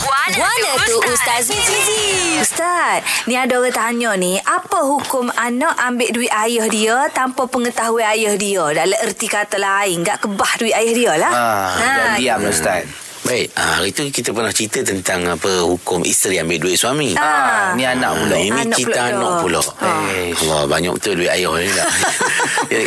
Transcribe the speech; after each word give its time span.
Guana 0.00 0.72
tu 0.88 0.96
Ustaz 1.04 1.52
Mizi. 1.52 2.40
Ustaz, 2.40 3.04
ni 3.28 3.36
ada 3.36 3.60
orang 3.60 3.74
tanya 3.74 4.16
ni, 4.16 4.40
apa 4.40 4.80
hukum 4.80 5.28
anak 5.36 5.76
ambil 5.76 6.08
duit 6.08 6.32
ayah 6.32 6.66
dia 6.72 6.96
tanpa 7.12 7.44
pengetahuan 7.44 8.08
ayah 8.16 8.32
dia? 8.40 8.64
Dalam 8.72 8.96
erti 9.04 9.28
kata 9.28 9.60
lain, 9.60 10.00
tak 10.00 10.24
kebah 10.24 10.52
duit 10.56 10.72
ayah 10.72 10.94
dia 10.96 11.12
lah. 11.20 11.32
Ah, 11.32 11.68
ha, 11.76 11.90
diam 12.16 12.40
Hmm. 12.40 12.48
Ustaz. 12.48 13.09
Baik, 13.30 13.46
ah, 13.54 13.78
hari 13.78 13.94
tu 13.94 14.02
kita 14.04 14.34
pernah 14.34 14.50
cerita 14.50 14.82
tentang 14.82 15.22
apa 15.22 15.62
hukum 15.62 16.02
isteri 16.02 16.42
ambil 16.42 16.58
duit 16.58 16.74
suami. 16.74 17.14
Ah. 17.14 17.22
Ah, 17.22 17.78
ni 17.78 17.86
anak 17.86 18.10
pula. 18.18 18.34
Ah, 18.34 18.42
ini 18.42 18.60
Anak 18.66 18.78
pula 18.82 19.00
anak 19.06 19.32
pula. 19.38 19.62
Ah. 19.78 20.02
Eh, 20.10 20.34
Allah, 20.34 20.66
banyak 20.66 20.90
betul 20.90 21.14
duit 21.14 21.30
ayah 21.30 21.54
ni. 21.54 21.70
Ya, 21.70 21.84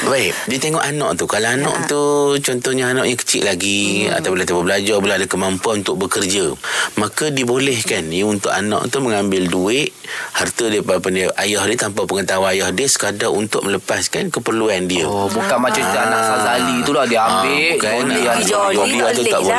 Baik, 0.11 0.35
dia 0.43 0.57
tengok 0.59 0.83
anak 0.83 1.15
tu. 1.15 1.25
Kalau 1.25 1.47
anak 1.47 1.71
Ah. 1.73 1.87
tu 1.87 2.01
contohnya 2.43 2.91
anak 2.91 3.07
yang 3.07 3.15
kecil 3.15 3.47
lagi 3.47 4.03
Hmm. 4.03 4.19
atau 4.19 4.35
boleh 4.35 4.43
tak 4.43 4.59
belajar, 4.59 4.95
boleh 4.99 5.15
ada 5.15 5.27
kemampuan 5.31 5.79
untuk 5.79 5.95
bekerja, 5.97 6.51
maka 6.93 7.31
dibolehkan 7.31 8.03
ni 8.03 8.19
untuk 8.19 8.51
anak 8.51 8.91
tu 8.91 8.99
mengambil 8.99 9.47
duit 9.47 9.95
harta 10.33 10.67
daripada 10.67 11.07
dia, 11.07 11.31
ayah 11.39 11.63
dia 11.63 11.77
tanpa 11.79 12.03
pengetahuan 12.03 12.51
ayah 12.51 12.67
dia 12.69 12.83
sekadar 12.85 13.31
untuk 13.31 13.63
melepaskan 13.63 14.27
keperluan 14.27 14.91
dia. 14.91 15.07
Oh, 15.07 15.31
bukan 15.31 15.55
macam 15.55 15.79
cerita 15.79 16.03
anak 16.03 16.19
Fazali 16.21 16.75
tu 16.83 16.91
lah 16.91 17.07
dia 17.07 17.23
ambil. 17.23 17.79
bukan 17.79 17.91
boleh 17.95 18.19
ah, 18.19 18.35
ada 18.35 18.43
joli, 18.43 18.75
joli 18.75 18.91
tak 18.91 19.07
ada 19.07 19.15
boleh 19.15 19.31
tak 19.31 19.41
boleh. 19.41 19.55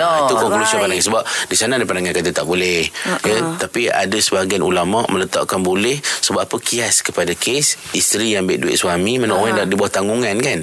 lah. 0.00 0.20
Itu 0.28 0.36
conclusion 0.38 0.78
Baik. 0.78 0.84
pandangan 0.86 1.04
sebab 1.04 1.22
di 1.50 1.56
sana 1.56 1.72
ada 1.78 1.84
pandangan 1.86 2.14
kata 2.14 2.30
tak 2.30 2.46
boleh. 2.46 2.86
Ya, 3.26 3.38
tapi 3.58 3.88
ada 3.88 4.18
sebahagian 4.18 4.62
ulama 4.62 5.06
meletakkan 5.08 5.62
boleh 5.62 5.98
sebab 6.22 6.40
apa 6.40 6.56
kias 6.56 7.02
kepada 7.02 7.34
kes 7.34 7.74
isteri 7.92 8.32
yang 8.32 8.46
ambil 8.46 8.62
duit 8.62 8.78
suami 8.78 9.18
mana 9.18 9.34
orang 9.34 9.52
yang 9.52 9.58
dah 9.58 9.66
di 9.66 9.74
bawah 9.74 9.92
tanggungan 9.92 10.36
kan 10.38 10.58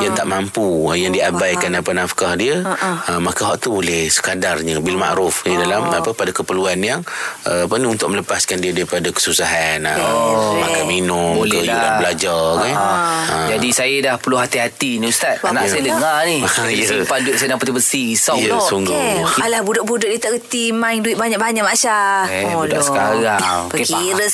yang 0.00 0.12
tak 0.12 0.26
mampu 0.26 0.66
yang 0.92 1.10
diabaikan 1.10 1.70
apa 1.72 1.90
nafkah 1.90 2.34
dia 2.34 2.60
ah, 2.60 3.16
maka 3.18 3.46
hak 3.46 3.62
tu 3.62 3.72
boleh 3.72 4.06
sekadarnya 4.06 4.78
bil 4.78 4.98
ma'ruf 4.98 5.42
di 5.42 5.54
dalam 5.54 5.86
apa 5.86 6.10
pada 6.10 6.30
keperluan 6.30 6.76
yang 6.76 7.00
uh, 7.44 7.64
apa 7.64 7.74
ni 7.76 7.86
untuk 7.86 8.10
melepaskan 8.10 8.58
dia 8.58 8.74
daripada 8.74 9.06
kesusahan 9.08 9.86
oh. 9.94 10.58
makan 10.58 10.84
minum 10.84 11.38
Boleh 11.38 11.62
ke 11.62 11.70
lah. 11.70 11.98
belajar 11.98 12.42
kan 12.60 12.74
Ah. 12.74 13.46
Jadi 13.46 13.68
saya 13.70 13.96
dah 14.02 14.14
perlu 14.18 14.34
hati-hati 14.34 14.98
ni 14.98 15.08
Ustaz. 15.08 15.38
Anak 15.40 15.66
Ya. 15.66 15.70
saya 15.70 15.82
dengar 15.84 16.16
ni. 16.26 16.38
Ya. 16.74 16.86
Simpan 16.86 17.22
duit 17.22 17.36
saya 17.36 17.48
dalam 17.48 17.60
peti 17.60 17.72
besi. 17.72 18.02
Risau 18.10 18.36
Ya, 18.36 18.56
pula. 18.56 18.66
sungguh. 18.66 18.92
Okay. 18.92 19.44
Alah 19.44 19.60
budak-budak 19.62 20.08
dia 20.08 20.18
tak 20.18 20.32
reti 20.34 20.72
main 20.72 20.98
duit 20.98 21.14
banyak-banyak 21.14 21.62
Mak 21.62 21.76
Syah. 21.76 22.26
Eh, 22.26 22.52
budak 22.52 22.82
sekarang. 22.82 23.68
Perkira 23.70 24.26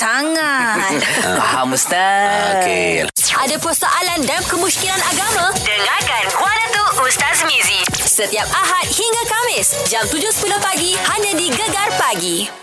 sangat. 0.70 1.02
Faham 1.40 1.68
Ustaz. 1.74 2.62
Okey. 2.62 3.06
Ada 3.40 3.56
persoalan 3.58 4.18
dan 4.26 4.40
kemusykilan 4.46 5.00
agama? 5.10 5.50
Dengarkan 5.64 6.24
Guana 6.36 6.66
tu 6.70 6.84
Ustaz 7.06 7.42
Mizi. 7.48 7.80
Setiap 7.96 8.46
Ahad 8.52 8.86
hingga 8.90 9.22
Kamis, 9.26 9.68
jam 9.88 10.04
7.10 10.04 10.50
pagi, 10.60 10.92
hanya 10.94 11.32
di 11.34 11.46
Gegar 11.48 11.88
Pagi. 11.96 12.60